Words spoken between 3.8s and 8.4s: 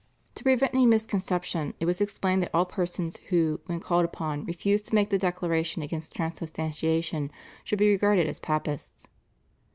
upon, refused to make the Declaration against Transubstantiation, should be regarded as